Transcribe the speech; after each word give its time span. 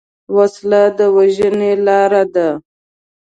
وسله 0.35 0.83
د 0.97 0.99
وژنې 1.15 1.71
لاره 1.85 2.23
ده 2.33 2.47